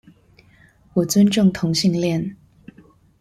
[0.95, 2.35] 我尊重同性戀